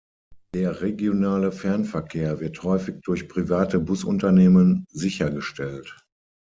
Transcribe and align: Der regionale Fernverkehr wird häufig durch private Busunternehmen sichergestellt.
Der 0.55 0.81
regionale 0.81 1.51
Fernverkehr 1.51 2.39
wird 2.39 2.63
häufig 2.63 3.01
durch 3.03 3.29
private 3.29 3.79
Busunternehmen 3.79 4.85
sichergestellt. 4.89 5.95